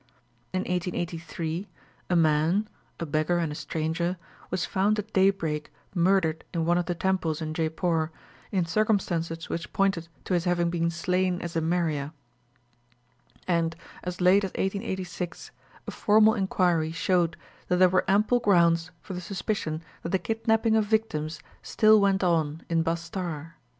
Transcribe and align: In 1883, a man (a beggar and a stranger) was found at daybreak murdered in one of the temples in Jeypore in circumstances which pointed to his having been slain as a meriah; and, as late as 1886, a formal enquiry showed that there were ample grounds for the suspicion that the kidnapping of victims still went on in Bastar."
In 0.51 0.61
1883, 0.61 1.69
a 2.09 2.15
man 2.15 2.67
(a 2.99 3.05
beggar 3.05 3.37
and 3.37 3.51
a 3.51 3.53
stranger) 3.53 4.17
was 4.49 4.65
found 4.65 4.97
at 4.97 5.13
daybreak 5.13 5.71
murdered 5.93 6.43
in 6.55 6.65
one 6.65 6.79
of 6.79 6.87
the 6.87 6.95
temples 6.95 7.39
in 7.39 7.53
Jeypore 7.53 8.09
in 8.51 8.65
circumstances 8.65 9.47
which 9.47 9.71
pointed 9.73 10.07
to 10.23 10.33
his 10.33 10.45
having 10.45 10.71
been 10.71 10.89
slain 10.89 11.39
as 11.43 11.55
a 11.55 11.61
meriah; 11.61 12.13
and, 13.47 13.75
as 14.01 14.19
late 14.19 14.43
as 14.43 14.49
1886, 14.53 15.51
a 15.85 15.91
formal 15.91 16.33
enquiry 16.33 16.91
showed 16.91 17.37
that 17.67 17.77
there 17.77 17.87
were 17.87 18.05
ample 18.09 18.39
grounds 18.39 18.89
for 19.01 19.13
the 19.13 19.21
suspicion 19.21 19.83
that 20.01 20.09
the 20.09 20.17
kidnapping 20.17 20.75
of 20.75 20.85
victims 20.85 21.39
still 21.61 22.01
went 22.01 22.23
on 22.23 22.63
in 22.69 22.81
Bastar." 22.81 23.53